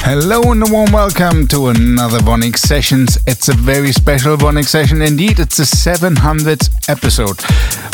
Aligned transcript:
Hello 0.00 0.52
and 0.52 0.62
a 0.62 0.72
warm 0.72 0.90
welcome 0.92 1.46
to 1.48 1.68
another 1.68 2.18
VONYC 2.20 2.56
Sessions. 2.56 3.18
It's 3.26 3.48
a 3.48 3.52
very 3.52 3.92
special 3.92 4.36
VONYC 4.36 4.64
session 4.64 5.02
indeed. 5.02 5.38
It's 5.38 5.58
the 5.58 5.64
700th 5.64 6.88
episode. 6.88 7.38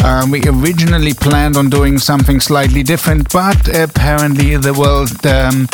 Um, 0.04 0.30
we 0.30 0.40
originally 0.46 1.14
planned 1.14 1.56
on 1.56 1.70
doing 1.70 1.98
something 1.98 2.38
slightly 2.38 2.82
different, 2.82 3.32
but 3.32 3.68
apparently 3.74 4.56
the 4.56 4.74
world 4.74 5.26
um, 5.26 5.66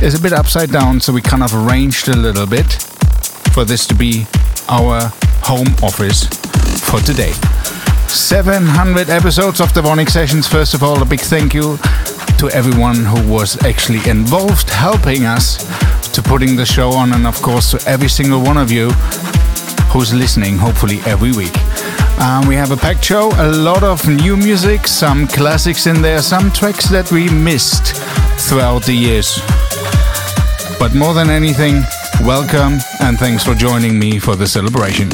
is 0.00 0.14
a 0.14 0.20
bit 0.22 0.32
upside 0.32 0.70
down, 0.70 1.00
so 1.00 1.12
we 1.12 1.22
kind 1.22 1.42
of 1.42 1.52
arranged 1.54 2.08
a 2.08 2.16
little 2.16 2.46
bit 2.46 2.70
for 3.52 3.64
this 3.64 3.86
to 3.88 3.94
be 3.94 4.26
our 4.68 5.10
home 5.42 5.74
office 5.82 6.26
for 6.88 7.00
today. 7.00 7.32
700 8.06 9.08
episodes 9.08 9.60
of 9.60 9.72
the 9.74 9.80
VONYC 9.80 10.10
Sessions. 10.10 10.46
First 10.46 10.74
of 10.74 10.82
all, 10.82 11.02
a 11.02 11.04
big 11.04 11.20
thank 11.20 11.54
you 11.54 11.78
to 12.40 12.48
everyone 12.56 13.04
who 13.04 13.30
was 13.30 13.62
actually 13.64 14.00
involved 14.08 14.70
helping 14.70 15.26
us 15.26 15.58
to 16.10 16.22
putting 16.22 16.56
the 16.56 16.64
show 16.64 16.90
on, 16.90 17.12
and 17.12 17.26
of 17.26 17.40
course 17.42 17.70
to 17.70 17.78
every 17.86 18.08
single 18.08 18.40
one 18.40 18.56
of 18.56 18.72
you 18.72 18.88
who's 19.92 20.14
listening, 20.14 20.56
hopefully 20.56 21.00
every 21.04 21.32
week. 21.32 21.54
Um, 22.18 22.48
we 22.48 22.54
have 22.54 22.70
a 22.70 22.78
packed 22.78 23.04
show, 23.04 23.30
a 23.36 23.52
lot 23.52 23.82
of 23.82 24.08
new 24.08 24.38
music, 24.38 24.86
some 24.86 25.26
classics 25.26 25.86
in 25.86 26.00
there, 26.00 26.22
some 26.22 26.50
tracks 26.50 26.88
that 26.88 27.12
we 27.12 27.28
missed 27.28 27.96
throughout 28.48 28.84
the 28.84 28.94
years. 28.94 29.38
But 30.78 30.94
more 30.94 31.12
than 31.12 31.28
anything, 31.28 31.82
welcome 32.22 32.78
and 33.00 33.18
thanks 33.18 33.44
for 33.44 33.54
joining 33.54 33.98
me 33.98 34.18
for 34.18 34.34
the 34.34 34.46
celebration. 34.46 35.10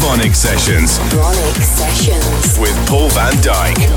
To 0.00 0.06
VONYC 0.06 0.34
Sessions. 0.34 0.98
VONYC 0.98 1.62
Sessions. 1.62 2.58
With 2.58 2.74
Paul 2.86 3.08
van 3.10 3.32
Dyk. 3.42 3.89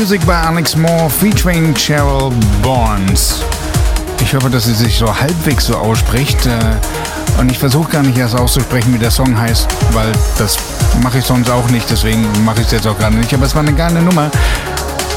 Music 0.00 0.24
by 0.24 0.32
Alex 0.32 0.76
Moore 0.76 1.10
featuring 1.10 1.74
Cheryl 1.74 2.32
Barnes. 2.62 3.44
Ich 4.22 4.34
hoffe, 4.34 4.48
dass 4.48 4.64
sie 4.64 4.72
sich 4.72 4.96
so 4.96 5.20
halbwegs 5.20 5.66
so 5.66 5.76
ausspricht. 5.76 6.46
Äh, 6.46 6.58
und 7.38 7.52
ich 7.52 7.58
versuche 7.58 7.90
gar 7.90 8.02
nicht 8.02 8.16
erst 8.16 8.34
auszusprechen, 8.34 8.94
wie 8.94 8.98
der 8.98 9.10
Song 9.10 9.38
heißt, 9.38 9.68
weil 9.92 10.10
das 10.38 10.58
mache 11.02 11.18
ich 11.18 11.26
sonst 11.26 11.50
auch 11.50 11.68
nicht. 11.68 11.90
Deswegen 11.90 12.26
mache 12.46 12.62
ich 12.62 12.66
es 12.68 12.72
jetzt 12.72 12.86
auch 12.86 12.96
gerade 12.96 13.14
nicht. 13.14 13.34
Aber 13.34 13.44
es 13.44 13.54
war 13.54 13.60
eine 13.60 13.74
geile 13.74 14.00
Nummer. 14.00 14.30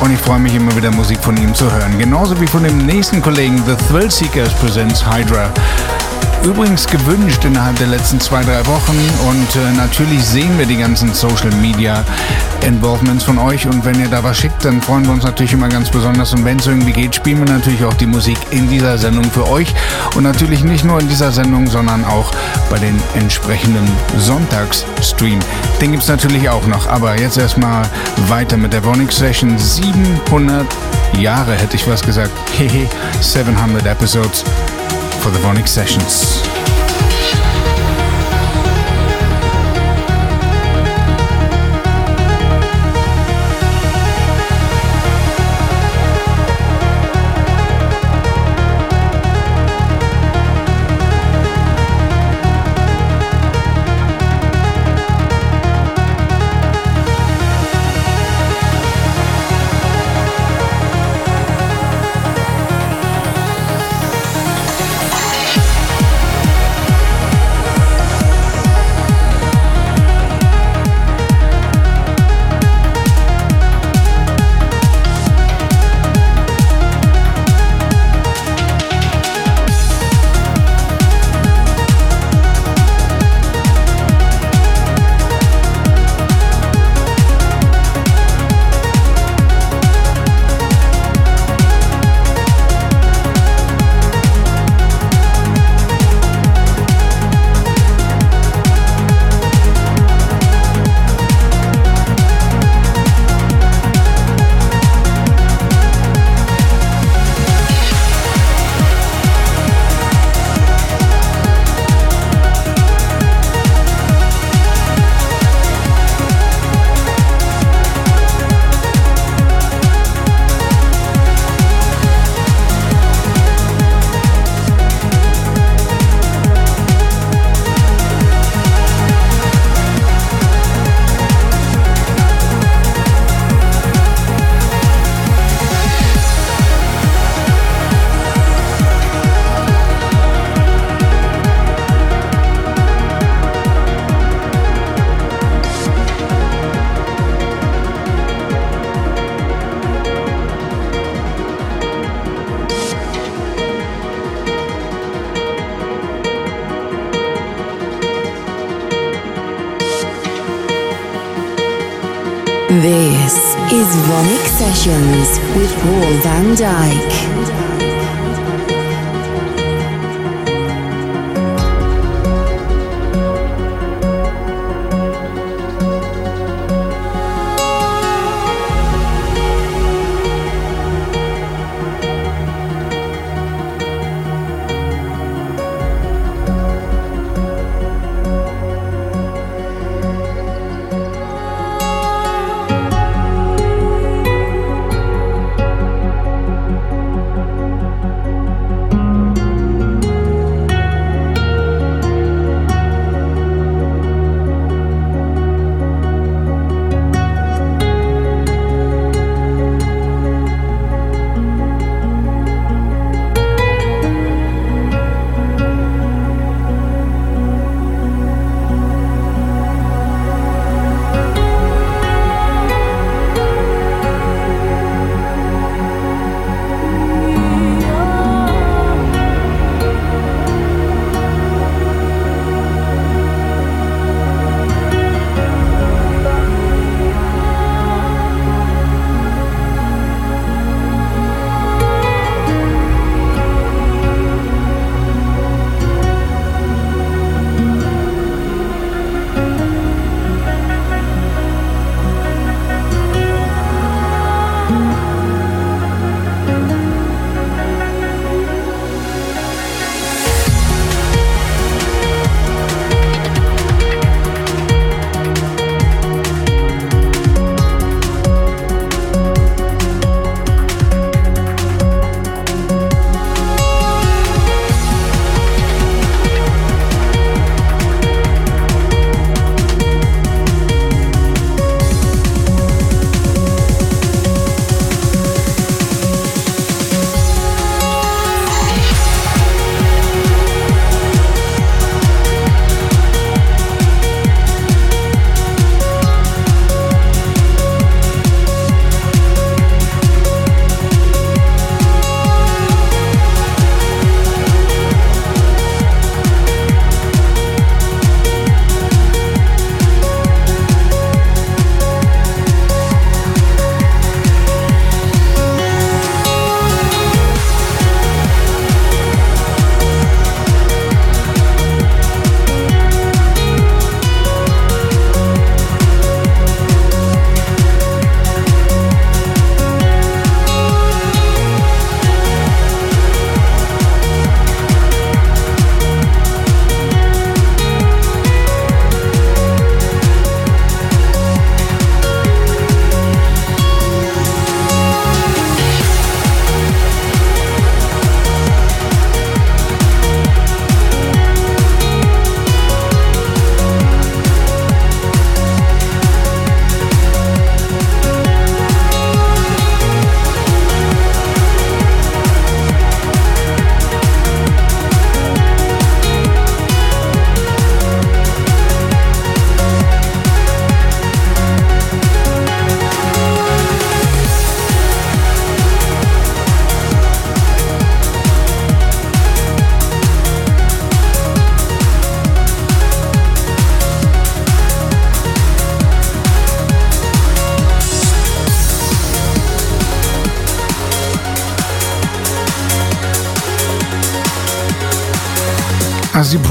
Und 0.01 0.11
ich 0.11 0.19
freue 0.19 0.39
mich 0.39 0.53
immer 0.53 0.75
wieder 0.75 0.91
Musik 0.91 1.19
von 1.23 1.37
ihm 1.37 1.55
zu 1.55 1.71
hören. 1.71 1.97
Genauso 1.97 2.39
wie 2.41 2.47
von 2.47 2.63
dem 2.63 2.85
nächsten 2.85 3.21
Kollegen 3.21 3.63
The 3.65 3.75
Thrill 3.87 4.11
Seekers 4.11 4.53
Presents 4.55 5.01
Hydra 5.05 5.49
übrigens 6.43 6.87
gewünscht 6.87 7.43
innerhalb 7.45 7.77
der 7.77 7.87
letzten 7.87 8.19
zwei, 8.19 8.43
drei 8.43 8.65
Wochen. 8.67 8.97
Und 9.27 9.55
äh, 9.55 9.71
natürlich 9.75 10.23
sehen 10.23 10.57
wir 10.57 10.65
die 10.65 10.77
ganzen 10.77 11.13
Social 11.13 11.51
Media 11.61 12.03
Involvements 12.65 13.23
von 13.23 13.37
euch. 13.37 13.65
Und 13.65 13.85
wenn 13.85 13.99
ihr 13.99 14.07
da 14.07 14.23
was 14.23 14.37
schickt, 14.37 14.63
dann 14.65 14.81
freuen 14.81 15.05
wir 15.05 15.13
uns 15.13 15.23
natürlich 15.23 15.53
immer 15.53 15.69
ganz 15.69 15.89
besonders. 15.89 16.33
Und 16.33 16.43
wenn 16.45 16.59
es 16.59 16.67
irgendwie 16.67 16.91
geht, 16.91 17.15
spielen 17.15 17.39
wir 17.39 17.53
natürlich 17.53 17.83
auch 17.85 17.93
die 17.93 18.05
Musik 18.05 18.37
in 18.51 18.69
dieser 18.69 18.97
Sendung 18.97 19.25
für 19.25 19.47
euch. 19.49 19.73
Und 20.15 20.23
natürlich 20.23 20.63
nicht 20.63 20.83
nur 20.83 20.99
in 20.99 21.07
dieser 21.07 21.31
Sendung, 21.31 21.67
sondern 21.67 22.03
auch 22.05 22.31
bei 22.69 22.77
den 22.77 23.01
entsprechenden 23.15 23.87
Sonntagsstream. 24.17 25.39
Den 25.81 25.91
gibt 25.91 26.03
es 26.03 26.09
natürlich 26.09 26.49
auch 26.49 26.67
noch, 26.67 26.87
aber 26.87 27.19
jetzt 27.19 27.37
erstmal 27.37 27.85
weiter 28.27 28.57
mit 28.57 28.73
der 28.73 28.83
Vonic 28.83 29.11
Session. 29.11 29.57
700 29.57 30.65
Jahre, 31.17 31.53
hätte 31.53 31.75
ich 31.75 31.87
was 31.87 32.01
gesagt. 32.01 32.31
Hehe, 32.57 32.89
700 33.21 33.85
Episodes 33.85 34.43
for 35.23 35.29
the 35.29 35.39
VONYC 35.39 35.69
Sessions. 35.69 36.72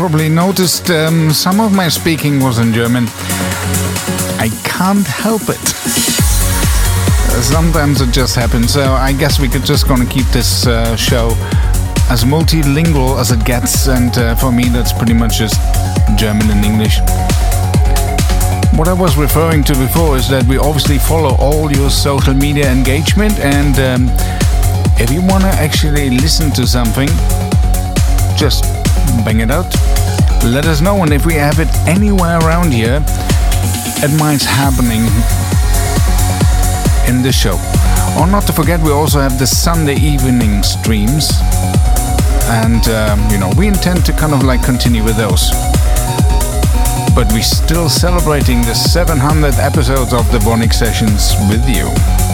Probably 0.09 0.29
noticed, 0.29 0.91
um, 0.91 1.31
some 1.31 1.61
of 1.61 1.73
my 1.73 1.89
speaking 1.89 2.43
was 2.43 2.59
in 2.59 2.73
German. 2.73 3.05
I 4.41 4.51
can't 4.65 5.07
help 5.07 5.43
it. 5.43 5.65
Sometimes 7.41 8.01
it 8.01 8.11
just 8.11 8.35
happens, 8.35 8.73
so 8.73 8.83
I 8.95 9.13
guess 9.13 9.39
we 9.39 9.49
could 9.49 9.65
just 9.65 9.87
gonna 9.87 10.05
keep 10.05 10.27
this 10.33 10.67
uh, 10.67 10.97
show 10.97 11.29
as 12.11 12.25
multilingual 12.25 13.21
as 13.21 13.31
it 13.31 13.45
gets, 13.45 13.87
and 13.87 14.11
uh, 14.19 14.35
for 14.35 14.51
me, 14.51 14.65
that's 14.65 14.93
pretty 14.93 15.15
much 15.15 15.39
just 15.39 15.55
German 16.17 16.51
and 16.51 16.65
English. 16.65 16.99
What 18.77 18.89
I 18.89 18.95
was 18.95 19.17
referring 19.17 19.63
to 19.71 19.75
before 19.75 20.17
is 20.17 20.29
that 20.31 20.45
we 20.49 20.59
obviously 20.59 20.99
follow 20.99 21.37
all 21.37 21.71
your 21.71 21.91
social 21.91 22.35
media 22.35 22.69
engagement, 22.73 23.39
and 23.39 23.79
um, 23.79 24.11
if 24.99 25.13
you 25.13 25.23
want 25.23 25.45
to 25.45 25.51
actually 25.63 26.11
listen 26.11 26.51
to 26.59 26.67
something, 26.67 27.09
just 28.37 28.65
bang 29.25 29.39
it 29.39 29.51
out. 29.53 29.82
Let 30.45 30.67
us 30.67 30.81
know, 30.81 31.05
and 31.05 31.13
if 31.13 31.25
we 31.25 31.35
have 31.35 31.61
it 31.61 31.69
anywhere 31.87 32.39
around 32.41 32.73
here, 32.73 33.01
it 34.03 34.19
might 34.19 34.43
happening 34.43 35.03
in 37.09 37.23
the 37.23 37.31
show. 37.31 37.55
Or 38.19 38.27
not 38.27 38.43
to 38.49 38.53
forget, 38.53 38.81
we 38.83 38.91
also 38.91 39.21
have 39.21 39.39
the 39.39 39.47
Sunday 39.47 39.95
evening 39.95 40.65
streams, 40.65 41.31
and 42.51 42.87
um, 42.89 43.31
you 43.31 43.39
know 43.39 43.53
we 43.57 43.69
intend 43.69 44.05
to 44.07 44.13
kind 44.13 44.35
of 44.35 44.43
like 44.43 44.65
continue 44.65 45.05
with 45.05 45.17
those. 45.17 45.51
But 47.15 47.31
we're 47.33 47.43
still 47.43 47.89
celebrating 47.89 48.63
the 48.63 48.75
700 48.75 49.55
episodes 49.55 50.13
of 50.13 50.31
the 50.33 50.39
VONYC 50.39 50.73
Sessions 50.73 51.35
with 51.49 51.63
you. 51.69 52.32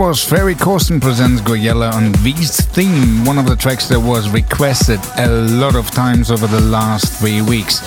Was 0.00 0.24
Ferry 0.24 0.54
Corsten 0.54 0.98
presents 0.98 1.42
Gouryella 1.42 1.92
on 1.92 2.14
V's 2.14 2.62
theme, 2.62 3.26
one 3.26 3.36
of 3.36 3.44
the 3.46 3.54
tracks 3.54 3.86
that 3.88 4.00
was 4.00 4.30
requested 4.30 4.98
a 5.18 5.28
lot 5.28 5.76
of 5.76 5.90
times 5.90 6.30
over 6.30 6.46
the 6.46 6.58
last 6.58 7.20
three 7.20 7.42
weeks. 7.42 7.82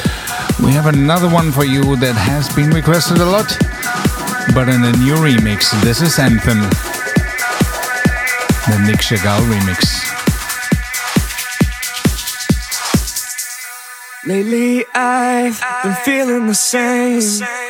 We 0.60 0.72
have 0.74 0.86
another 0.86 1.28
one 1.28 1.52
for 1.52 1.66
you 1.66 1.96
that 1.96 2.14
has 2.14 2.56
been 2.56 2.70
requested 2.70 3.18
a 3.18 3.26
lot, 3.26 3.50
but 4.54 4.70
in 4.70 4.84
a 4.84 4.92
new 4.98 5.16
remix. 5.16 5.72
This 5.82 6.02
is 6.04 6.20
Anthem, 6.20 6.60
the 8.70 8.78
Nick 8.86 9.02
Chagall 9.02 9.42
remix. 9.50 9.82
Lately 14.28 14.86
I've 14.94 15.60
been 15.82 15.96
feeling 16.06 16.46
the 16.46 16.54
same. 16.54 17.63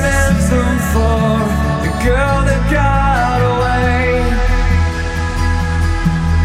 an 0.00 0.06
anthem 0.24 0.70
for 0.92 1.24
the 1.84 1.92
girl 2.04 2.38
that 2.48 2.62
got 2.72 3.40
away. 3.52 4.24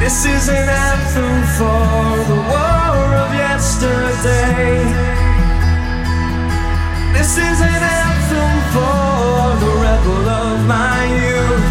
This 0.03 0.25
is 0.25 0.49
an 0.49 0.67
anthem 0.87 1.35
for 1.57 1.87
the 2.31 2.39
war 2.51 3.05
of 3.23 3.29
yesterday. 3.33 4.83
This 7.15 7.31
is 7.49 7.57
an 7.73 7.83
anthem 8.03 8.53
for 8.73 9.39
the 9.63 9.71
rebel 9.85 10.25
of 10.43 10.57
my 10.75 10.99
youth. 11.23 11.65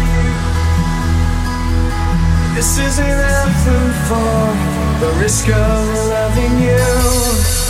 This 2.55 2.71
is 2.77 2.99
an 2.99 3.19
anthem 3.41 3.85
for 4.09 4.41
the 5.01 5.11
risk 5.21 5.47
of 5.49 5.81
loving 6.13 6.55
you. 6.67 7.64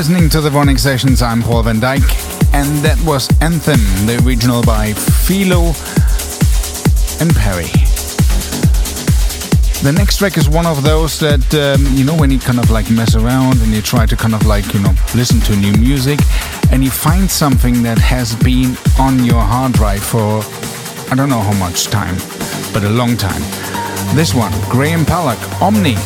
Listening 0.00 0.30
to 0.30 0.40
the 0.40 0.48
VONYC 0.48 0.78
Sessions. 0.78 1.20
I'm 1.20 1.42
Paul 1.42 1.62
van 1.62 1.76
Dyk, 1.76 2.00
and 2.54 2.78
that 2.78 2.98
was 3.04 3.28
Anthem, 3.42 3.78
the 4.06 4.18
original 4.24 4.62
by 4.62 4.94
Filo 4.94 5.76
and 7.20 7.36
Peri. 7.36 7.68
The 9.84 9.92
next 9.94 10.16
track 10.16 10.38
is 10.38 10.48
one 10.48 10.64
of 10.64 10.82
those 10.82 11.20
that, 11.20 11.44
um, 11.52 11.84
you 11.94 12.06
know, 12.06 12.16
when 12.16 12.30
you 12.30 12.38
kind 12.38 12.58
of 12.58 12.70
like 12.70 12.90
mess 12.90 13.14
around 13.14 13.60
and 13.60 13.72
you 13.74 13.82
try 13.82 14.06
to 14.06 14.16
kind 14.16 14.34
of 14.34 14.46
like, 14.46 14.72
you 14.72 14.80
know, 14.80 14.94
listen 15.14 15.38
to 15.40 15.56
new 15.56 15.74
music 15.74 16.18
and 16.72 16.82
you 16.82 16.90
find 16.90 17.30
something 17.30 17.82
that 17.82 17.98
has 17.98 18.34
been 18.36 18.78
on 18.98 19.22
your 19.22 19.42
hard 19.42 19.74
drive 19.74 20.02
for 20.02 20.40
I 21.12 21.14
don't 21.14 21.28
know 21.28 21.40
how 21.40 21.58
much 21.58 21.88
time, 21.88 22.16
but 22.72 22.84
a 22.84 22.88
long 22.88 23.18
time. 23.18 23.42
This 24.16 24.32
one, 24.32 24.52
Graham 24.70 25.04
Pollack, 25.04 25.60
Omni, 25.60 25.96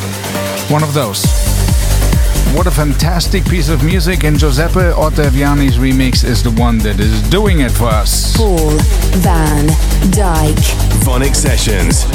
one 0.69 0.83
of 0.83 0.95
those. 0.95 1.44
What 2.55 2.69
a 2.69 2.71
fantastic 2.71 3.45
piece 3.47 3.69
of 3.69 3.83
music, 3.83 4.23
and 4.23 4.39
Giuseppe 4.39 4.79
Ottaviani's 4.79 5.77
remix 5.77 6.25
is 6.25 6.41
the 6.41 6.53
one 6.53 6.79
that 6.79 7.01
is 7.01 7.21
doing 7.29 7.61
it 7.61 7.73
for 7.73 7.87
us. 7.87 8.37
Paul 8.37 8.71
van 9.25 9.67
Dyk. 10.13 10.55
VONYC 11.03 11.35
Sessions. 11.35 12.14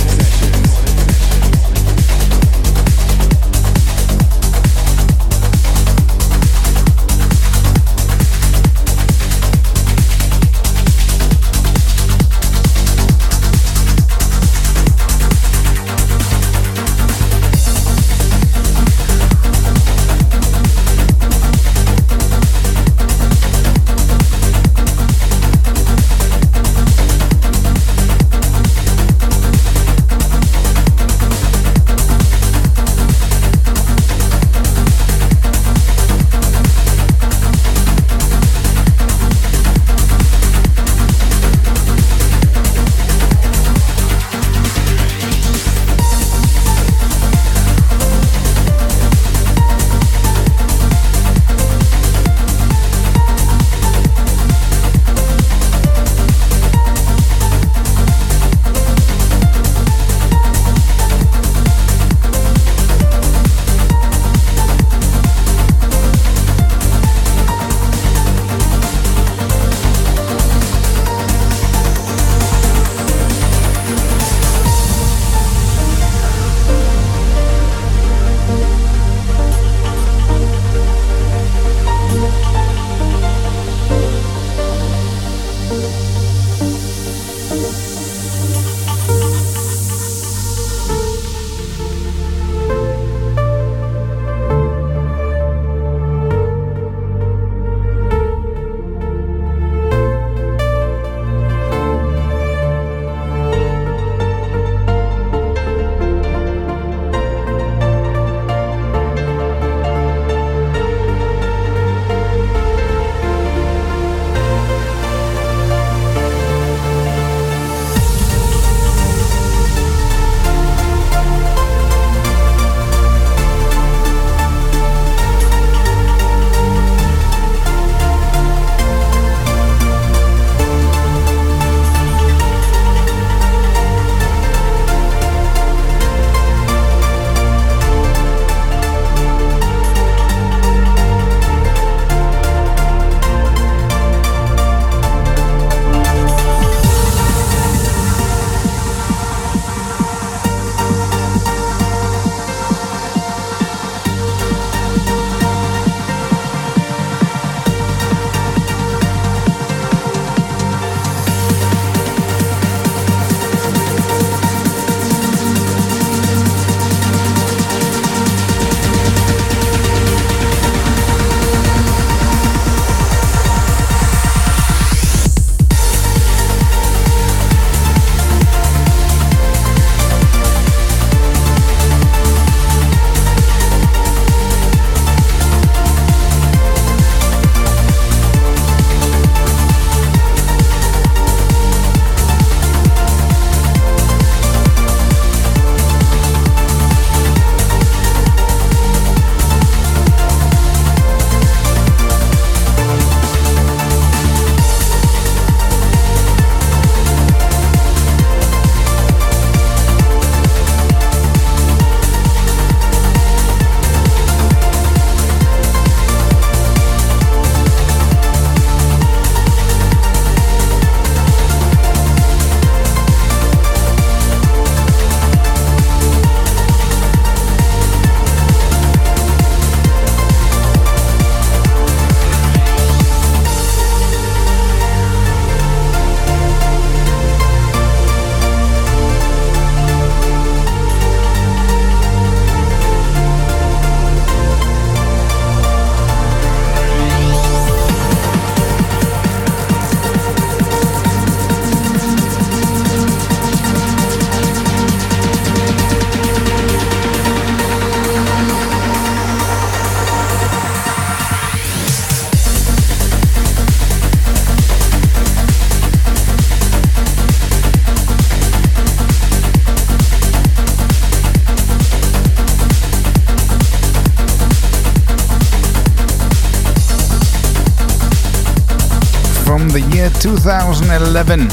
2011. 280.30 281.47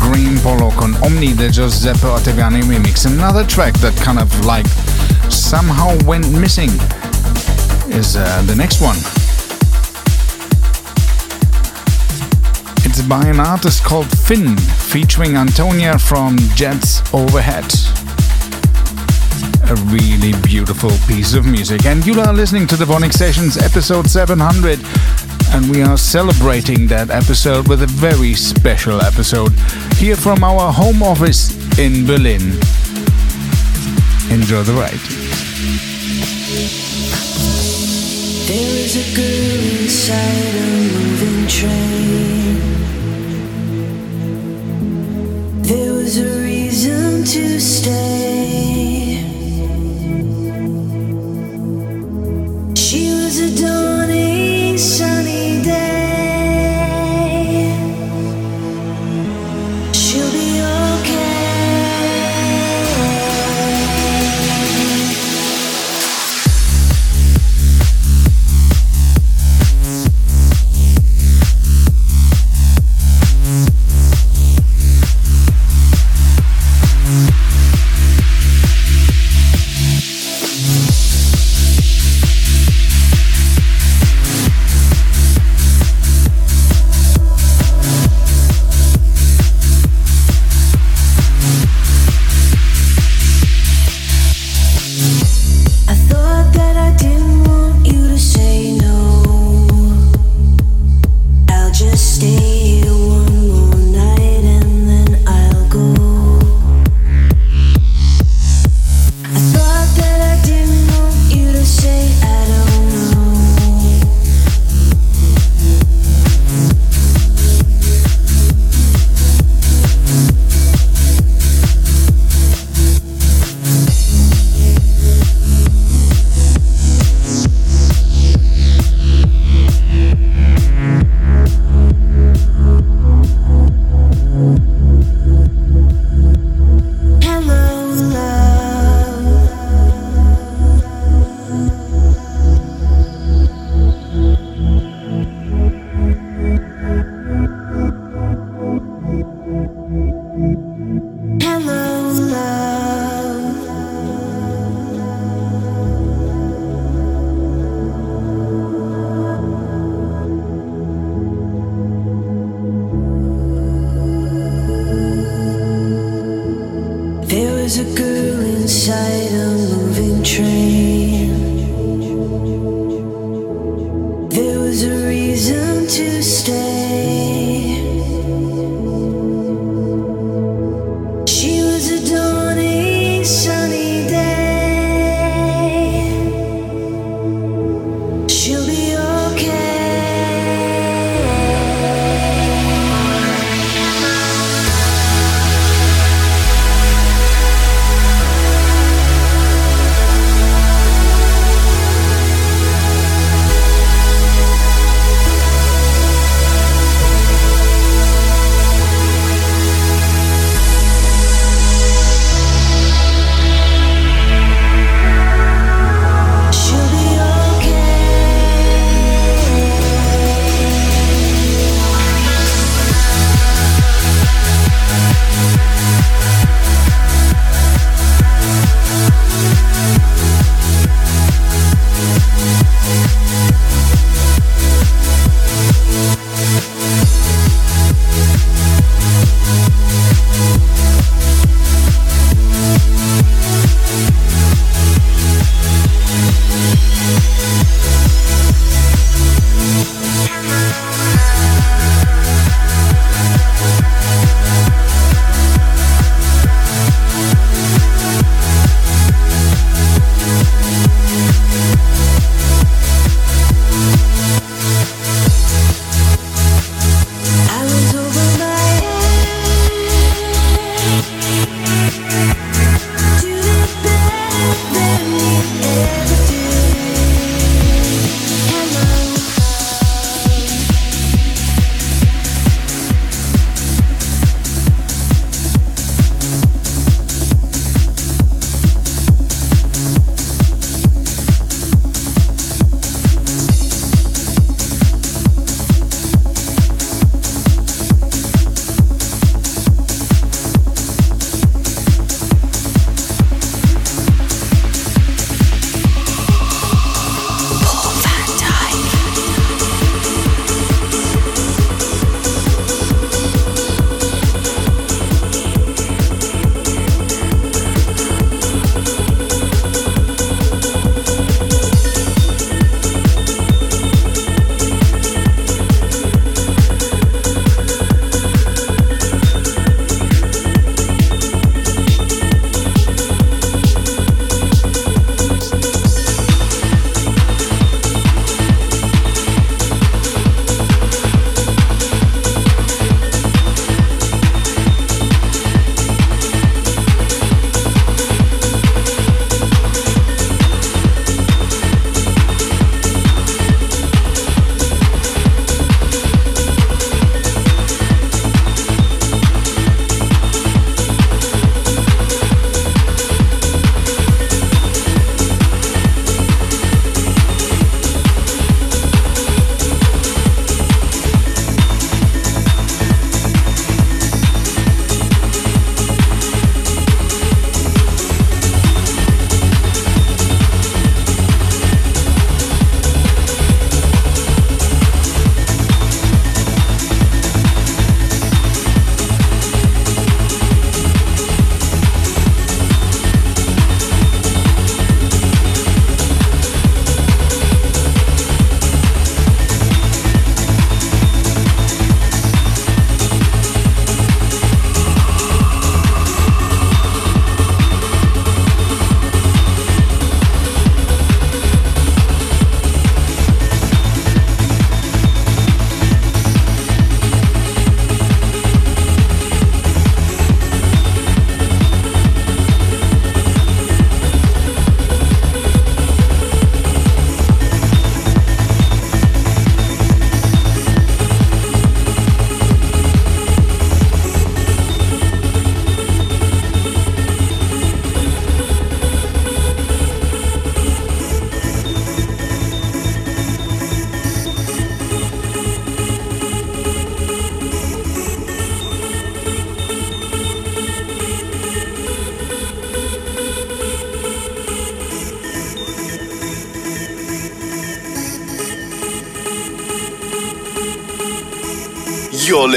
Green 0.00 0.38
Polo 0.40 0.70
con 0.72 0.94
Omni 1.02 1.32
the 1.32 1.48
Giuseppe 1.48 2.06
Ottaviani 2.06 2.60
remix. 2.64 3.06
Another 3.06 3.42
track 3.42 3.72
that 3.80 3.96
kind 3.96 4.18
of 4.18 4.28
like 4.44 4.66
somehow 5.30 5.96
went 6.04 6.30
missing 6.38 6.68
is 7.88 8.16
uh, 8.16 8.42
the 8.44 8.54
next 8.54 8.82
one. 8.82 8.96
It's 12.84 13.00
by 13.00 13.24
an 13.26 13.40
artist 13.40 13.82
called 13.82 14.10
Finn, 14.26 14.58
featuring 14.58 15.36
Antonia 15.36 15.98
from 15.98 16.36
Jets 16.54 17.00
Overhead. 17.14 17.64
A 19.70 19.76
really 19.86 20.32
beautiful 20.42 20.90
piece 21.08 21.32
of 21.32 21.46
music. 21.46 21.86
And 21.86 22.04
you 22.04 22.20
are 22.20 22.34
listening 22.34 22.66
to 22.66 22.76
the 22.76 22.84
VONYC 22.84 23.14
Sessions 23.14 23.56
episode 23.56 24.10
700 24.10 24.80
and 25.52 25.70
we 25.70 25.82
are 25.82 25.96
celebrating 25.96 26.86
that 26.86 27.10
episode 27.10 27.68
with 27.68 27.82
a 27.82 27.86
very 27.86 28.34
special 28.34 29.00
episode 29.00 29.52
here 29.96 30.16
from 30.16 30.44
our 30.44 30.72
home 30.72 31.02
office 31.02 31.50
in 31.78 32.06
Berlin. 32.06 32.40
Enjoy 34.30 34.62
the 34.62 34.72
ride. 34.72 35.00
There 38.48 38.76
is 38.84 38.96
a 38.96 39.06
girl 39.14 39.82
inside 39.82 40.54
a 40.54 40.66
moving 40.94 41.46
train. 41.48 42.60
There 45.62 45.92
was 45.92 46.18
a 46.18 46.42
reason 46.42 47.24
to 47.24 47.60
stay. 47.60 48.80
She 52.74 53.12
was 53.12 53.38
a 53.38 53.62
dawning 53.62 54.78
sunny 54.78 55.19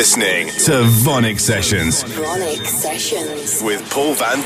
listening 0.04 0.48
to 0.48 0.84
VONYC 1.06 1.40
Sessions. 1.40 2.04
VONYC 2.04 2.66
Sessions. 2.66 3.64
With 3.64 3.90
Paul 3.90 4.14
van 4.16 4.44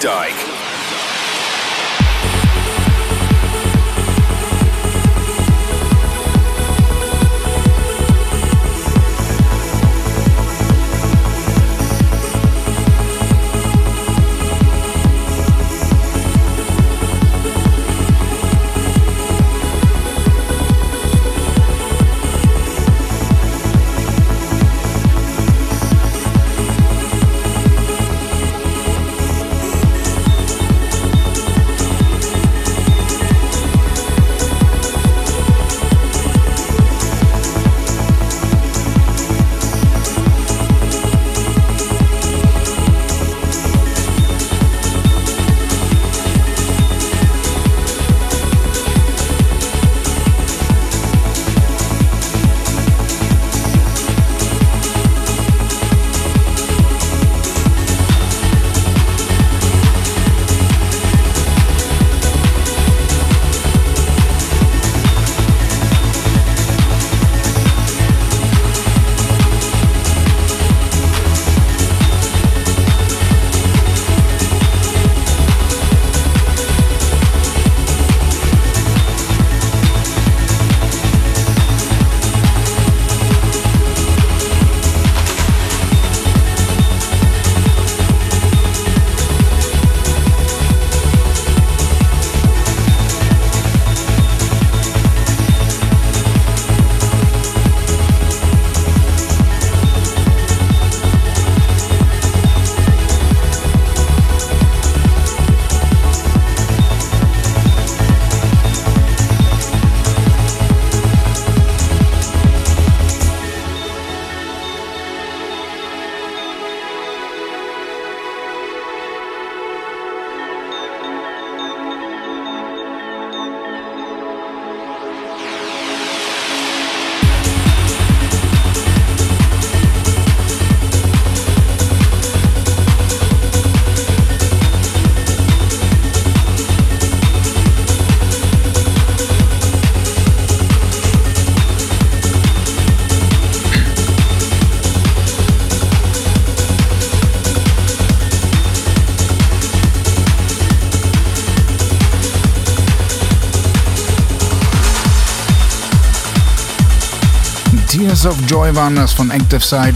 Dyk. 157.97 158.25
of 158.27 158.37
Joy 158.47 158.75
waren 158.75 158.95
das 158.95 159.13
von 159.13 159.31
Active 159.31 159.61
Side. 159.61 159.95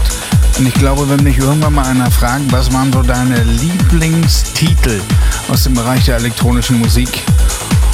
Und 0.58 0.66
ich 0.66 0.74
glaube, 0.74 1.08
wenn 1.08 1.22
mich 1.22 1.38
irgendwann 1.38 1.74
mal 1.74 1.86
einer 1.86 2.10
fragt, 2.10 2.50
was 2.50 2.72
waren 2.72 2.92
so 2.92 3.02
deine 3.02 3.42
Lieblingstitel 3.44 5.00
aus 5.48 5.64
dem 5.64 5.74
Bereich 5.74 6.04
der 6.06 6.16
elektronischen 6.16 6.80
Musik? 6.80 7.08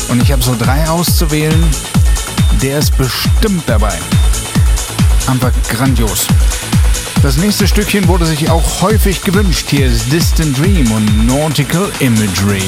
Und 0.08 0.22
ich 0.22 0.32
habe 0.32 0.42
so 0.42 0.56
drei 0.58 0.88
auszuwählen, 0.88 1.62
der 2.62 2.78
ist 2.78 2.96
bestimmt 2.96 3.64
dabei. 3.66 3.98
Einfach 5.26 5.52
grandios. 5.68 6.26
Das 7.22 7.36
nächste 7.36 7.68
Stückchen 7.68 8.08
wurde 8.08 8.24
sich 8.24 8.48
auch 8.50 8.80
häufig 8.80 9.22
gewünscht. 9.22 9.66
Hier 9.68 9.86
ist 9.86 10.10
Distant 10.10 10.58
Dream 10.58 10.90
und 10.90 11.26
Nautical 11.26 11.90
Imagery. 12.00 12.62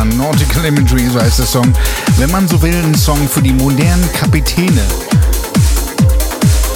Sondern 0.00 0.18
Nautical 0.18 0.64
Imagery, 0.64 1.08
so 1.10 1.20
heißt 1.20 1.40
der 1.40 1.46
Song. 1.46 1.72
Wenn 2.16 2.30
man 2.30 2.48
so 2.48 2.60
will, 2.62 2.74
ein 2.74 2.94
Song 2.94 3.28
für 3.28 3.42
die 3.42 3.52
modernen 3.52 4.10
Kapitäne. 4.12 4.82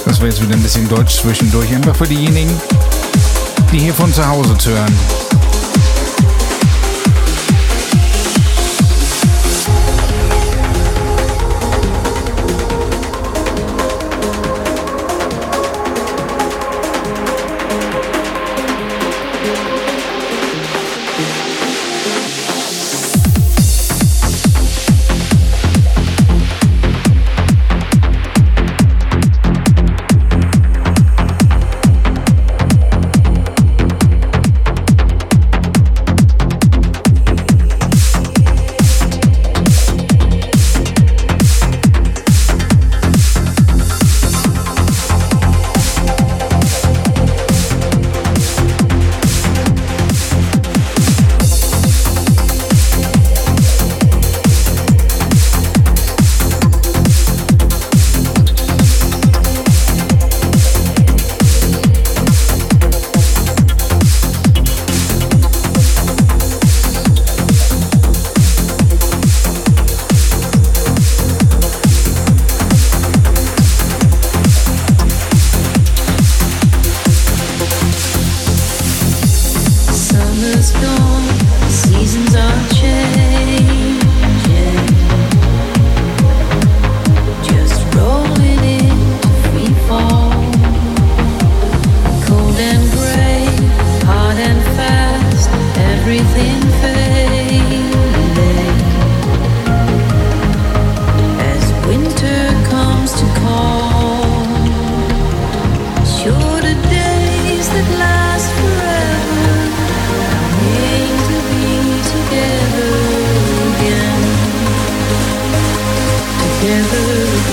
Das 0.04 0.20
war 0.20 0.26
jetzt 0.26 0.42
wieder 0.42 0.54
ein 0.54 0.62
bisschen 0.62 0.88
Deutsch 0.88 1.20
zwischendurch, 1.20 1.74
einfach 1.74 1.96
für 1.96 2.06
diejenigen, 2.06 2.50
die 3.72 3.78
hier 3.78 3.94
von 3.94 4.12
zu 4.12 4.26
Hause 4.26 4.56
hören. 4.64 5.23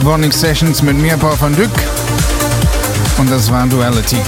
VONYC 0.00 0.32
Sessions 0.32 0.82
mit 0.82 0.96
mir, 0.96 1.16
Paul 1.16 1.36
van 1.40 1.54
Dyk. 1.54 1.70
Und 3.18 3.30
das 3.30 3.50
war 3.50 3.66
Duality. 3.66 4.18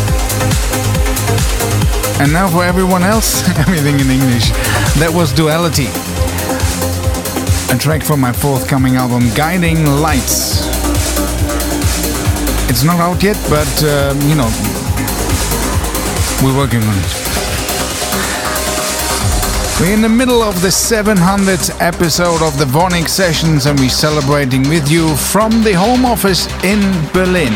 And 2.20 2.32
now 2.32 2.48
for 2.48 2.64
everyone 2.64 3.04
else, 3.04 3.42
everything 3.58 4.00
in 4.00 4.10
English. 4.10 4.50
That 4.98 5.12
was 5.12 5.32
Duality. 5.32 5.88
A 7.70 7.78
track 7.78 8.02
from 8.02 8.20
my 8.20 8.32
forthcoming 8.32 8.96
album, 8.96 9.30
Guiding 9.34 9.84
Lights. 10.00 10.66
It's 12.70 12.84
not 12.84 13.00
out 13.00 13.22
yet, 13.22 13.36
but 13.48 13.68
uh, 13.82 14.14
you 14.26 14.34
know, 14.34 14.50
we're 16.42 16.56
working 16.56 16.82
on 16.82 16.98
it. 16.98 17.27
We're 19.80 19.94
in 19.94 20.02
the 20.02 20.08
middle 20.08 20.42
of 20.42 20.60
the 20.60 20.68
700th 20.68 21.80
episode 21.80 22.42
of 22.42 22.58
the 22.58 22.64
VONYC 22.64 23.08
Sessions 23.08 23.66
and 23.66 23.78
we're 23.78 23.88
celebrating 23.88 24.68
with 24.68 24.90
you 24.90 25.14
from 25.16 25.62
the 25.62 25.72
home 25.72 26.04
office 26.04 26.48
in 26.64 26.80
Berlin. 27.12 27.52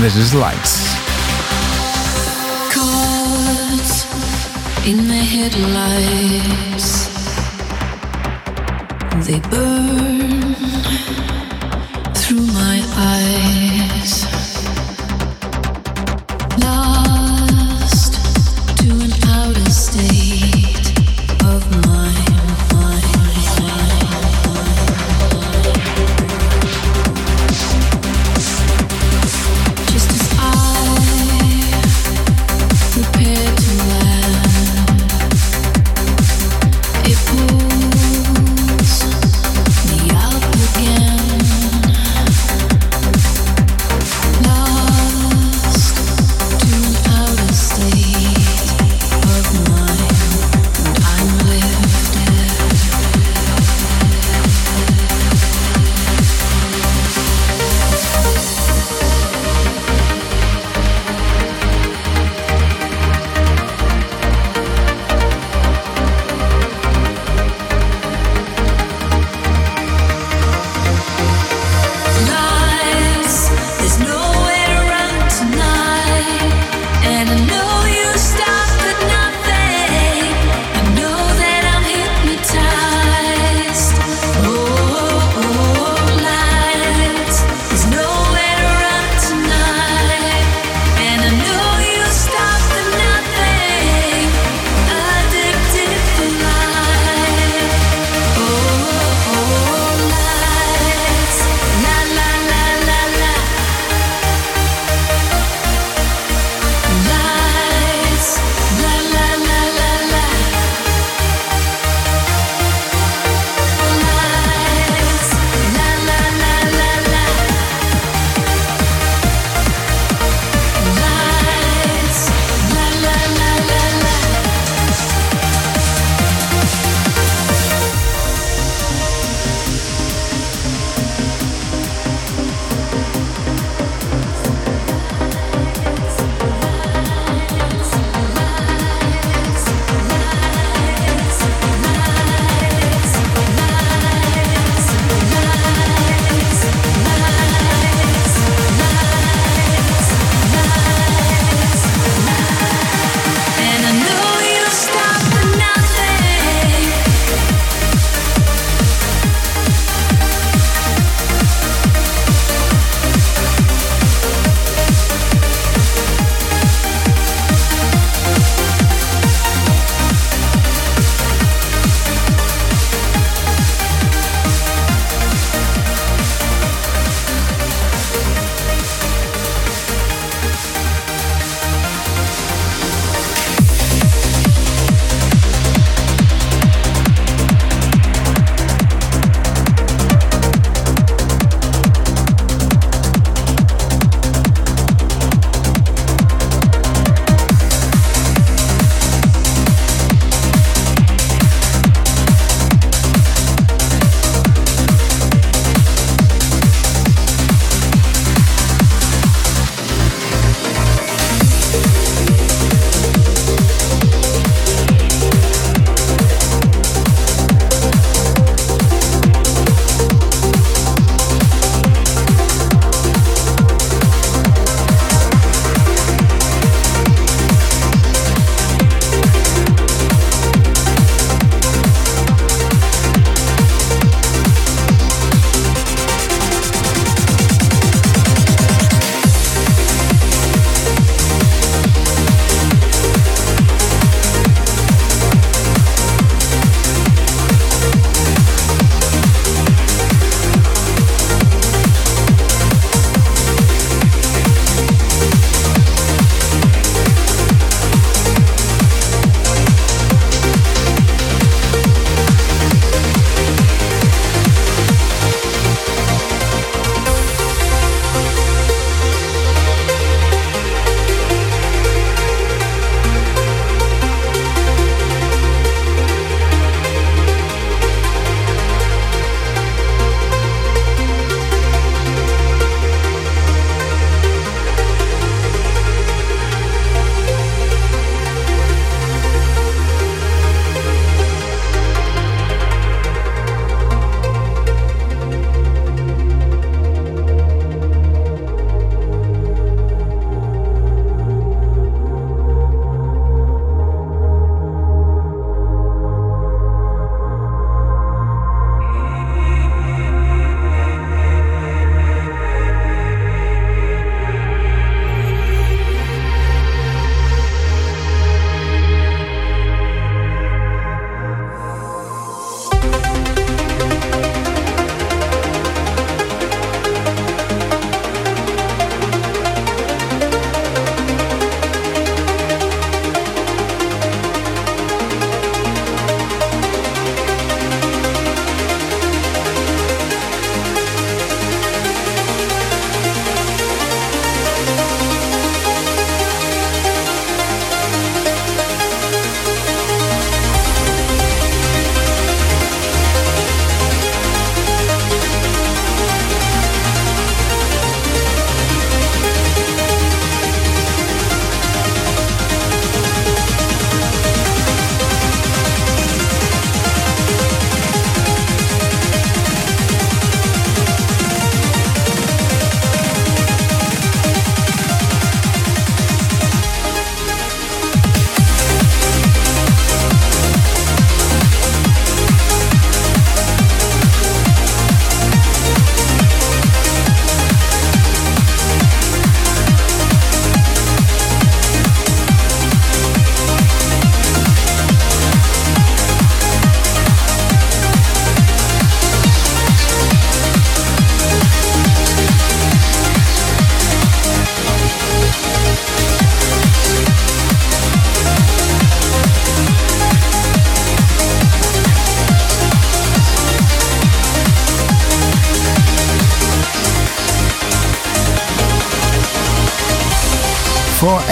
This 0.00 0.16
is 0.16 0.32
Lights. 0.32 0.88
Caught 2.72 3.92
in 4.86 5.06
the 5.06 5.22
headlights, 5.34 6.88
they 9.26 9.40
burn 9.50 10.05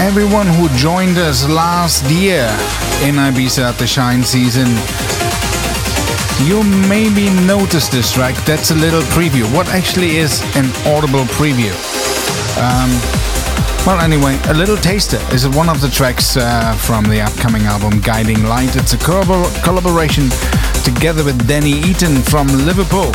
everyone 0.05 0.47
who 0.47 0.69
joined 0.77 1.17
us 1.17 1.49
last 1.49 2.05
year 2.11 2.45
in 3.09 3.17
Ibiza 3.17 3.71
at 3.71 3.79
the 3.79 3.87
Shine 3.87 4.23
season. 4.23 4.69
You 6.47 6.63
maybe 6.87 7.31
noticed 7.47 7.91
this 7.91 8.13
track. 8.13 8.35
That's 8.45 8.71
a 8.71 8.75
little 8.75 9.01
preview. 9.17 9.51
What 9.57 9.67
actually 9.69 10.19
is 10.19 10.43
an 10.57 10.67
audible 10.85 11.25
preview? 11.41 11.73
Um, 12.61 12.91
well, 13.87 13.99
anyway, 14.01 14.39
a 14.49 14.53
little 14.53 14.77
taster 14.77 15.21
is 15.33 15.49
one 15.49 15.71
of 15.71 15.81
the 15.81 15.89
tracks 15.89 16.37
uh, 16.37 16.75
from 16.75 17.05
the 17.05 17.23
upcoming 17.23 17.63
album 17.63 18.01
Guiding 18.01 18.45
Light. 18.45 18.77
It's 18.77 18.93
a 18.93 18.99
collaboration 18.99 20.29
together 20.85 21.25
with 21.25 21.49
Danny 21.49 21.73
Eaton 21.73 22.21
from 22.21 22.47
Liverpool. 22.67 23.11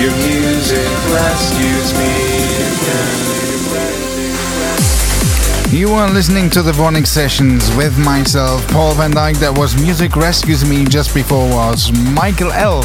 Your 0.00 0.12
music 0.12 0.88
me. 1.98 2.40
You 5.76 5.90
are 5.90 6.10
listening 6.10 6.48
to 6.50 6.62
the 6.62 6.72
VONYC 6.72 7.06
Sessions 7.06 7.76
with 7.76 7.98
myself, 7.98 8.66
Paul 8.68 8.94
van 8.94 9.12
Dyk. 9.12 9.36
That 9.40 9.56
was 9.58 9.78
Music 9.80 10.16
Rescues 10.16 10.64
Me. 10.64 10.86
Just 10.86 11.14
before 11.14 11.46
was 11.50 11.92
Michael 12.14 12.50
L. 12.52 12.82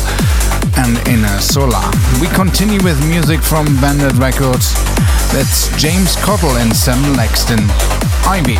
and 0.75 1.07
Inner 1.07 1.39
Solar. 1.39 1.89
We 2.19 2.27
continue 2.27 2.83
with 2.83 2.99
music 3.07 3.39
from 3.39 3.65
Vandit 3.79 4.17
Records. 4.19 4.73
That's 5.31 5.69
James 5.77 6.17
Cottle 6.17 6.57
and 6.57 6.75
Sam 6.75 7.15
Lexton. 7.15 7.63
Ivy. 8.27 8.59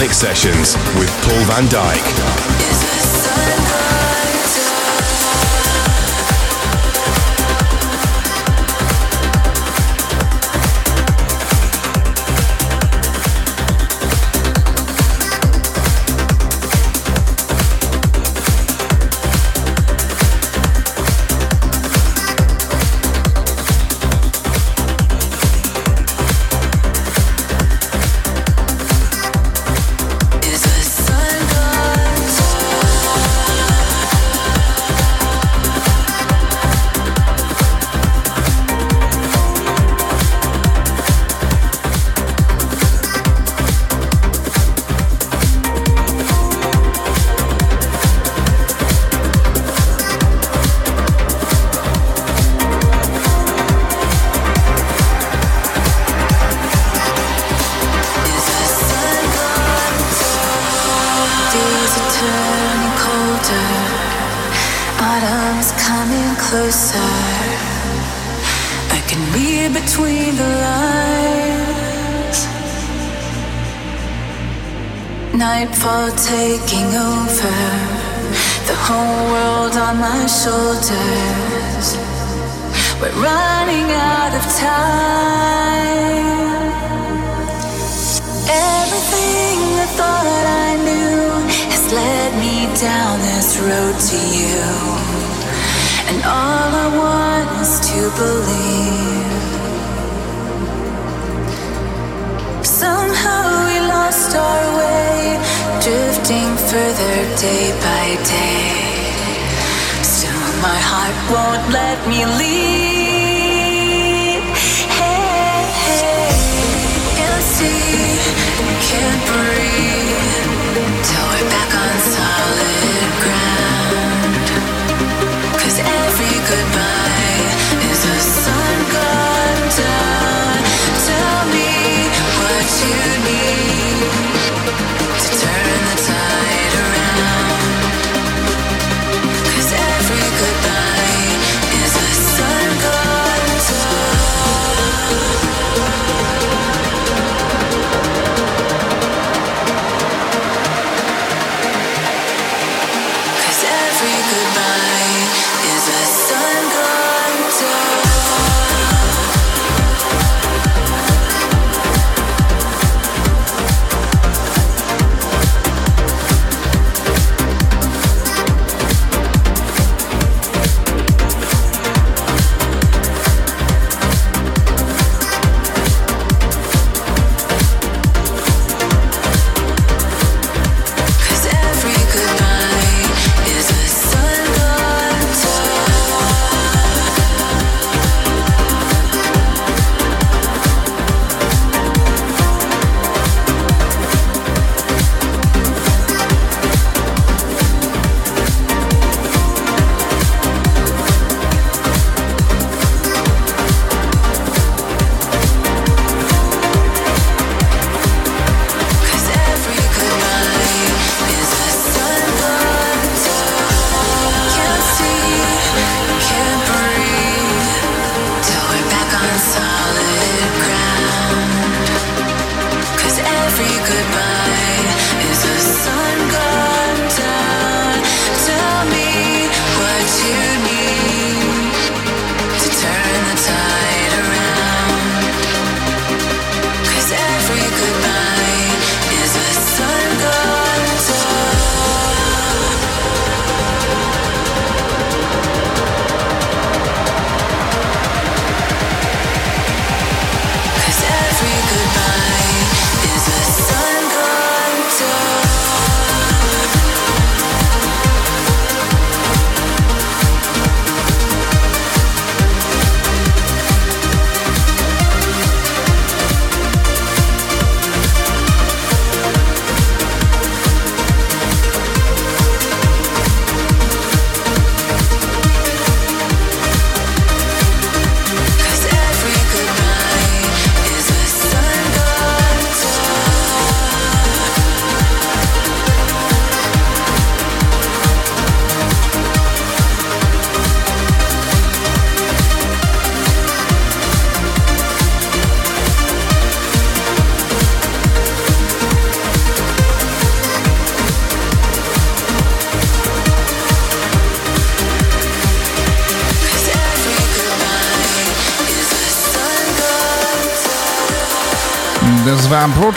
Is 0.00 0.08
Vonyc 0.08 0.12
Sessions 0.12 0.76
with 0.98 1.10
Paul 1.22 1.44
van 1.44 1.66
Dyk. 1.68 2.27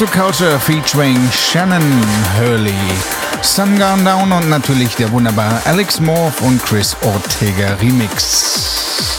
Das 0.01 0.15
war 0.15 0.31
Protoculture 0.31 0.59
featuring 0.59 1.17
Shannon 1.31 1.83
Hurley, 2.37 2.73
Sun 3.41 3.77
Gone 3.77 4.03
Down 4.03 4.31
und 4.31 4.49
natürlich 4.49 4.95
der 4.95 5.11
wunderbare 5.11 5.61
Alex 5.65 5.99
Morph 5.99 6.41
und 6.41 6.63
Chris 6.63 6.95
Ortega 7.01 7.73
Remix. 7.75 9.17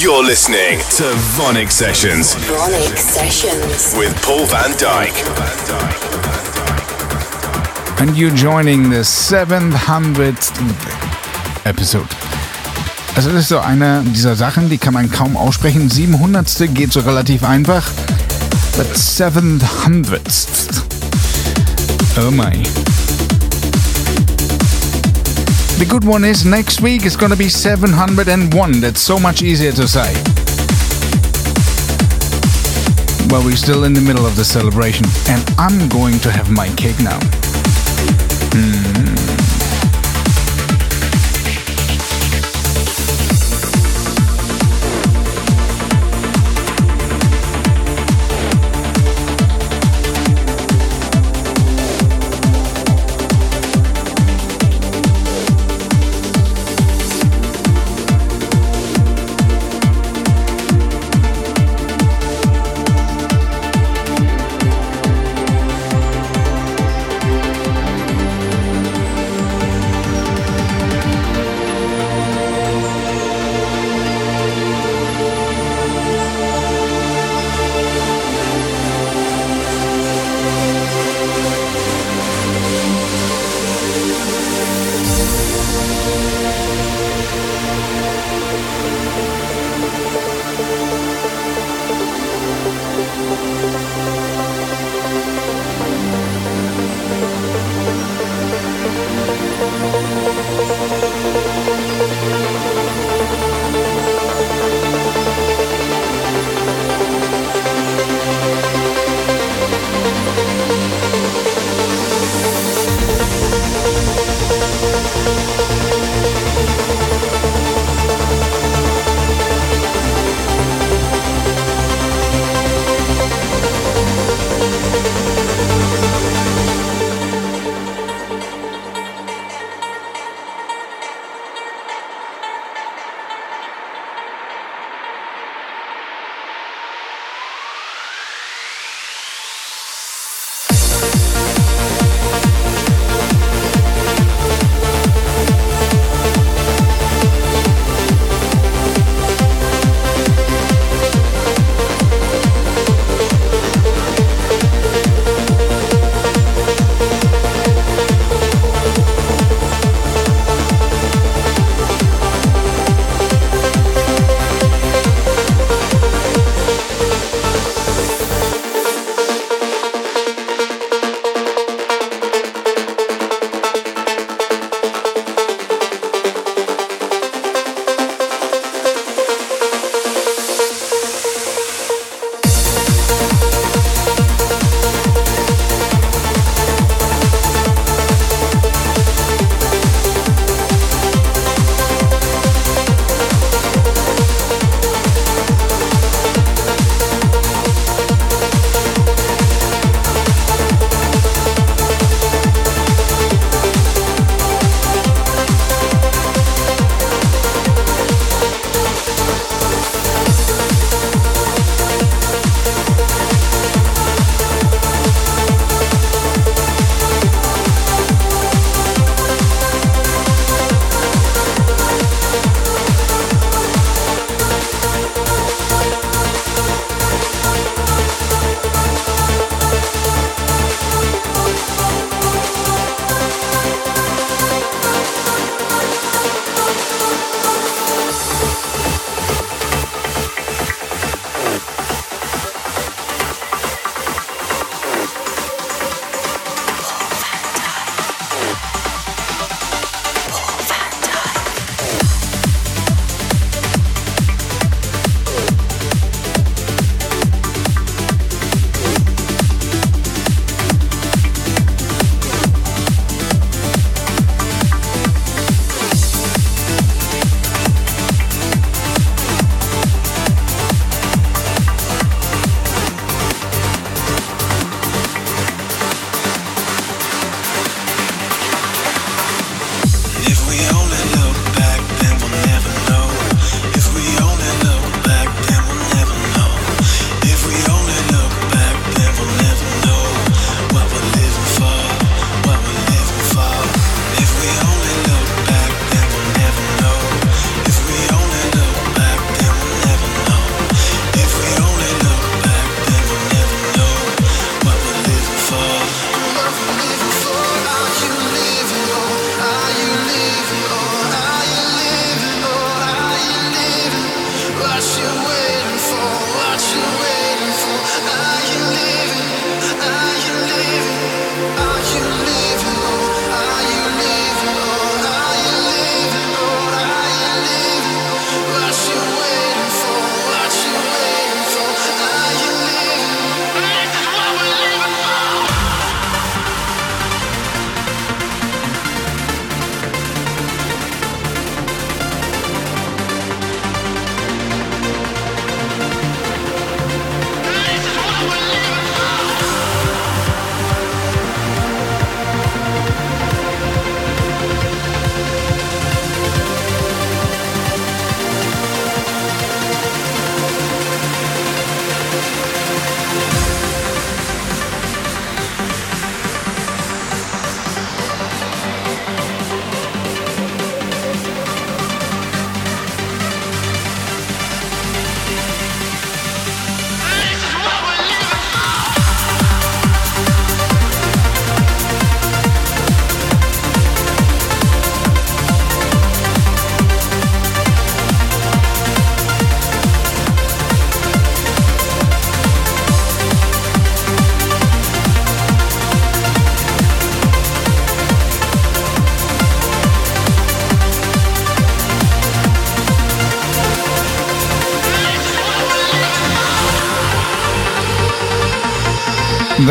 You're 0.00 0.24
listening 0.24 0.80
to 0.96 1.04
VONYC 1.36 1.70
Sessions. 1.70 2.36
VONYC 2.48 2.96
Sessions. 2.96 3.96
With 3.96 4.14
Paul 4.22 4.46
van 4.50 4.72
Dyk. 4.72 5.12
And 7.98 8.16
you're 8.16 8.34
joining 8.34 8.90
the 8.90 9.04
700th 9.04 10.52
episode. 11.64 12.08
Also 13.14 13.30
das 13.30 13.42
ist 13.42 13.48
so 13.48 13.60
eine 13.60 14.02
dieser 14.04 14.34
Sachen, 14.34 14.68
die 14.68 14.78
kann 14.78 14.94
man 14.94 15.10
kaum 15.10 15.36
aussprechen. 15.36 15.88
700. 15.88 16.74
geht 16.74 16.92
so 16.92 17.00
relativ 17.00 17.44
einfach. 17.44 17.84
But 18.76 18.88
700th. 18.88 20.82
Oh 22.18 22.30
my. 22.32 22.50
The 25.78 25.86
good 25.88 26.04
one 26.04 26.24
is 26.24 26.44
next 26.44 26.80
week 26.80 27.06
is 27.06 27.16
gonna 27.16 27.36
be 27.36 27.48
701. 27.48 28.80
That's 28.80 29.00
so 29.00 29.18
much 29.20 29.42
easier 29.42 29.70
to 29.72 29.86
say. 29.86 30.12
Well, 33.30 33.44
we're 33.44 33.54
still 33.56 33.84
in 33.84 33.92
the 33.92 34.00
middle 34.00 34.26
of 34.26 34.34
the 34.34 34.44
celebration, 34.44 35.06
and 35.28 35.44
I'm 35.56 35.88
going 35.88 36.18
to 36.20 36.32
have 36.32 36.50
my 36.50 36.68
cake 36.74 36.98
now. 37.00 37.20
Mm. 38.50 39.13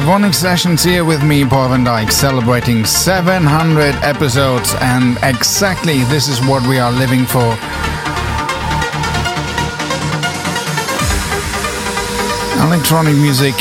The 0.04 0.32
Sessions 0.34 0.84
here 0.84 1.06
with 1.06 1.24
me, 1.24 1.46
Paul 1.46 1.70
van 1.70 1.86
Dyk, 1.86 2.12
celebrating 2.12 2.84
700 2.84 3.96
episodes, 4.04 4.76
and 4.82 5.18
exactly 5.24 6.04
this 6.04 6.28
is 6.28 6.42
what 6.42 6.62
we 6.68 6.78
are 6.78 6.92
living 6.92 7.26
for. 7.26 7.56
Electronic 12.68 13.16
music 13.16 13.56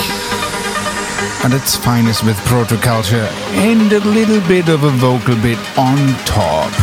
at 1.44 1.52
its 1.52 1.77
finest 1.77 2.24
with 2.24 2.36
Protoculture 2.39 3.28
and 3.55 3.93
a 3.93 4.01
little 4.01 4.40
bit 4.48 4.69
of 4.69 4.82
a 4.82 4.90
vocal 4.90 5.36
bit 5.36 5.59
on 5.78 5.97
top. 6.24 6.81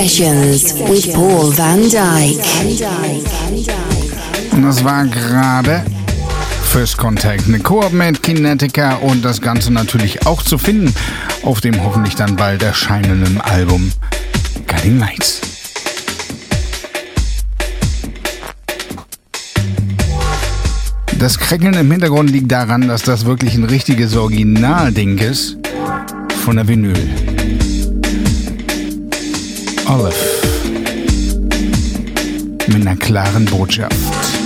Sessions 0.00 0.72
with 0.88 1.12
Paul 1.12 1.52
Van 1.58 1.82
Dyke. 1.82 2.40
Und 4.50 4.62
das 4.62 4.82
war 4.82 5.04
gerade 5.04 5.84
First 6.62 6.96
Contact, 6.96 7.46
eine 7.46 7.58
Koop 7.58 7.92
mit 7.92 8.22
Kinetica 8.22 8.94
und 8.94 9.22
das 9.22 9.42
Ganze 9.42 9.70
natürlich 9.70 10.26
auch 10.26 10.42
zu 10.42 10.56
finden 10.56 10.94
auf 11.42 11.60
dem 11.60 11.84
hoffentlich 11.84 12.14
dann 12.14 12.34
bald 12.34 12.62
erscheinenden 12.62 13.42
Album 13.42 13.92
Guiding 14.66 15.00
Lights. 15.00 15.42
Das 21.18 21.38
Krackeln 21.38 21.74
im 21.74 21.90
Hintergrund 21.90 22.30
liegt 22.30 22.50
daran, 22.50 22.88
dass 22.88 23.02
das 23.02 23.26
wirklich 23.26 23.54
ein 23.54 23.64
richtiges 23.64 24.16
Originalding 24.16 25.18
ist 25.18 25.58
von 26.42 26.56
der 26.56 26.66
Vinyl. 26.66 27.29
Olive 29.86 30.14
mit 32.68 32.86
einer 32.86 32.96
klaren 32.96 33.44
Botschaft. 33.46 34.39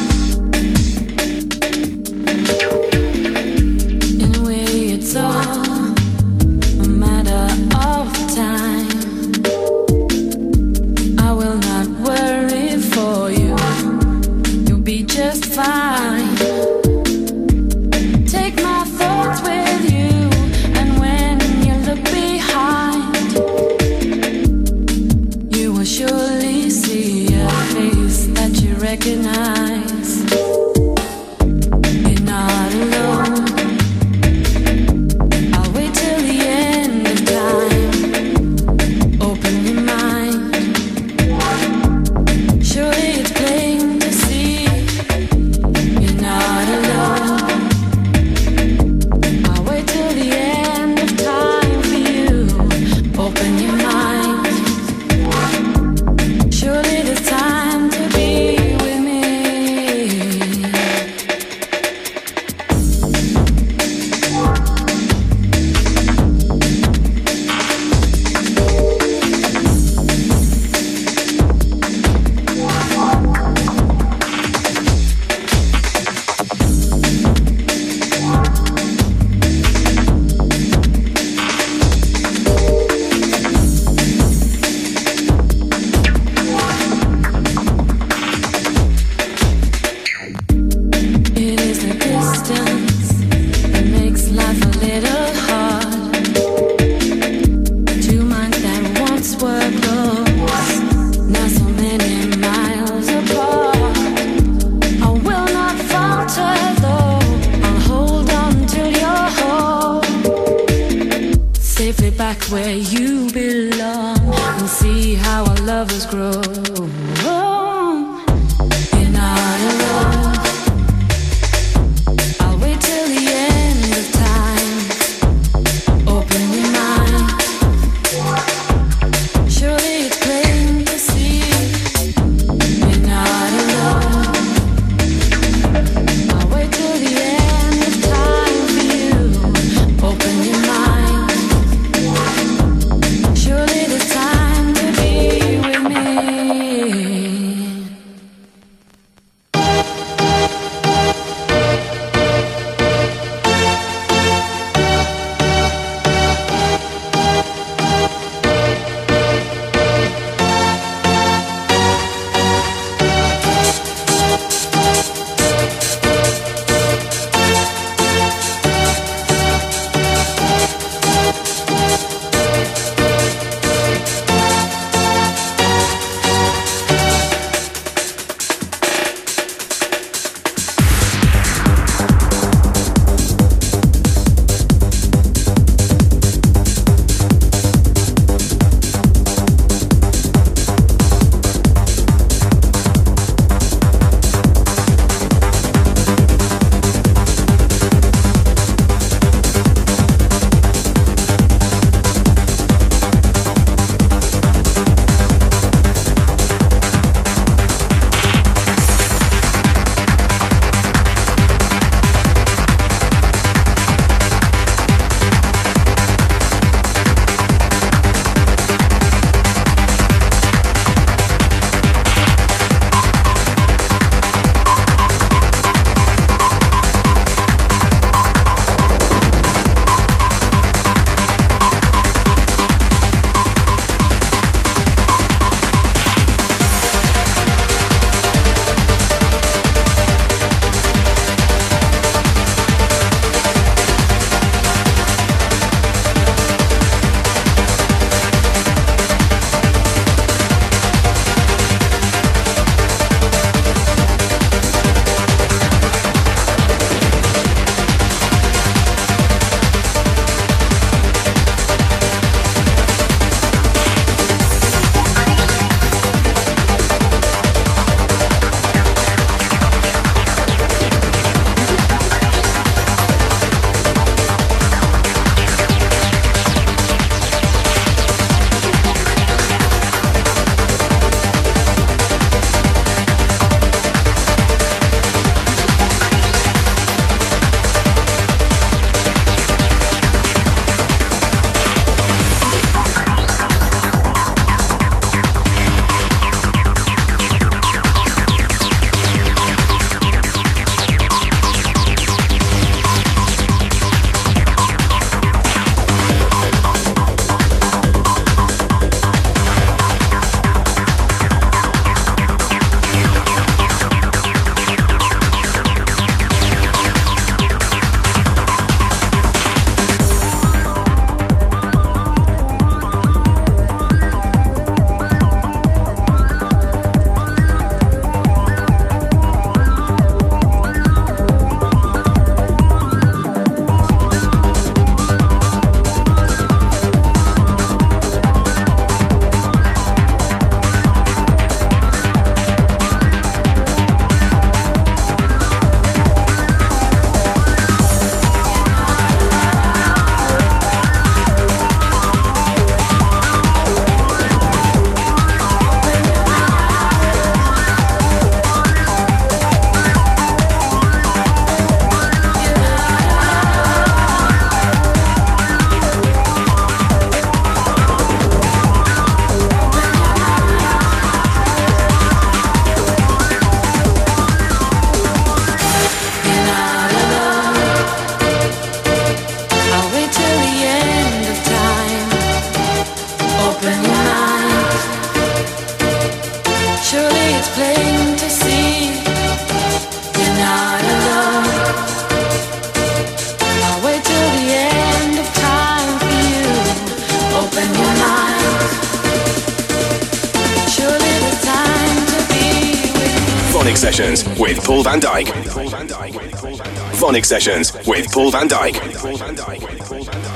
VONYC 407.24 407.42
Sessions 407.42 407.72
with 407.86 408.12
Paul 408.12 408.30
van 408.30 408.48
Dyk. 408.48 408.74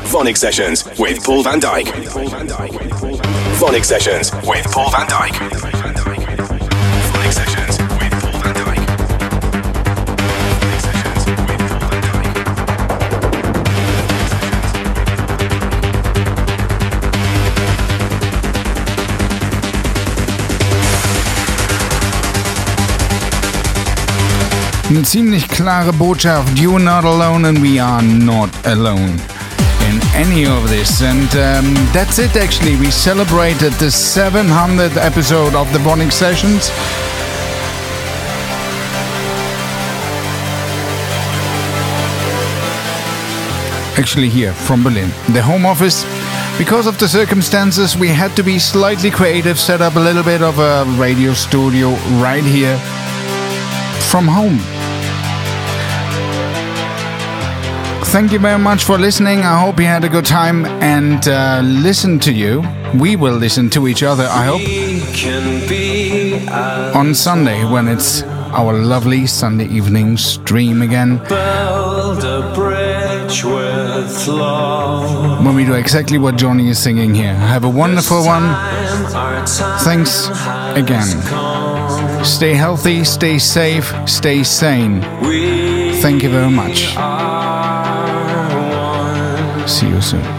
VONYC 0.08 0.36
Sessions 0.38 0.84
with 0.98 1.22
Paul 1.22 1.42
van 1.42 1.60
Dyk. 1.60 1.84
VONYC 3.58 3.84
Sessions 3.84 4.32
with 4.46 4.64
Paul 4.72 4.90
van 4.90 5.06
Dyk. 5.06 5.57
Eine 24.90 25.02
ziemlich 25.02 25.46
klare 25.48 25.92
Botschaft. 25.92 26.58
You're 26.58 26.80
not 26.80 27.04
alone 27.04 27.44
and 27.44 27.60
we 27.60 27.78
are 27.78 28.02
not 28.02 28.48
alone 28.64 29.20
in 29.86 30.00
any 30.16 30.46
of 30.46 30.66
this. 30.70 31.02
And 31.02 31.28
um, 31.36 31.74
that's 31.92 32.18
it 32.18 32.34
actually. 32.36 32.74
We 32.76 32.90
celebrated 32.90 33.74
the 33.74 33.90
700th 33.90 34.96
episode 34.96 35.54
of 35.54 35.70
the 35.74 35.78
VONYC 35.80 36.10
Sessions. 36.10 36.70
Actually, 43.98 44.30
here 44.30 44.54
from 44.54 44.82
Berlin, 44.82 45.10
the 45.34 45.42
home 45.42 45.66
office. 45.66 46.06
Because 46.56 46.86
of 46.86 46.98
the 46.98 47.08
circumstances, 47.08 47.94
we 47.94 48.08
had 48.08 48.34
to 48.36 48.42
be 48.42 48.58
slightly 48.58 49.10
creative, 49.10 49.58
set 49.58 49.82
up 49.82 49.96
a 49.96 50.00
little 50.00 50.24
bit 50.24 50.40
of 50.40 50.58
a 50.58 50.86
radio 50.96 51.34
studio 51.34 51.90
right 52.22 52.42
here 52.42 52.78
from 54.08 54.26
home. 54.26 54.77
Thank 58.10 58.32
you 58.32 58.38
very 58.38 58.58
much 58.58 58.84
for 58.84 58.96
listening. 58.98 59.40
I 59.40 59.60
hope 59.60 59.78
you 59.78 59.84
had 59.84 60.02
a 60.02 60.08
good 60.08 60.24
time 60.24 60.64
and 60.82 61.28
uh, 61.28 61.60
listen 61.62 62.18
to 62.20 62.32
you. 62.32 62.64
We 62.98 63.16
will 63.16 63.34
listen 63.36 63.68
to 63.70 63.86
each 63.86 64.02
other, 64.02 64.24
I 64.24 64.44
hope, 64.46 64.62
on 66.96 67.14
Sunday 67.14 67.64
when 67.70 67.86
it's 67.86 68.22
our 68.22 68.72
lovely 68.72 69.26
Sunday 69.26 69.66
evening 69.66 70.16
stream 70.16 70.80
again. 70.80 71.18
build 71.28 72.24
a 72.24 72.50
bridge 72.54 73.44
with 73.44 74.26
love. 74.26 75.44
When 75.44 75.54
we 75.54 75.66
do 75.66 75.74
exactly 75.74 76.16
what 76.16 76.36
Johnny 76.36 76.70
is 76.70 76.78
singing 76.78 77.14
here. 77.14 77.34
Have 77.34 77.64
a 77.64 77.68
wonderful 77.68 78.24
one. 78.24 78.48
Thanks 79.84 80.28
again. 80.74 82.24
Stay 82.24 82.54
healthy, 82.54 83.04
stay 83.04 83.38
safe, 83.38 83.94
stay 84.06 84.42
sane. 84.42 85.02
Thank 86.00 86.22
you 86.22 86.30
very 86.30 86.50
much. 86.50 86.96
See 89.68 89.86
you 89.86 90.00
soon. 90.00 90.37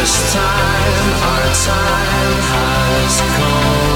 This 0.00 0.32
time, 0.32 1.22
our 1.28 1.44
time 1.52 2.40
has 2.48 3.20
come. 3.36 3.89